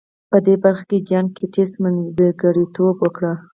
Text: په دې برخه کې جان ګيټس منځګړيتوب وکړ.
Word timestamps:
په 0.29 0.37
دې 0.45 0.55
برخه 0.63 0.83
کې 0.89 1.05
جان 1.09 1.25
ګيټس 1.37 1.71
منځګړيتوب 1.83 2.95
وکړ. 3.01 3.23